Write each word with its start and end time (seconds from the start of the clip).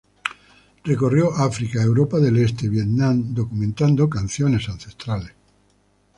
Recorrió 0.83 1.31
África, 1.31 1.79
Europa 1.83 2.17
del 2.17 2.37
este, 2.39 2.67
Vietnam 2.67 3.35
documentando 3.35 4.09
canciones 4.09 4.67
ancestrales. 4.67 5.33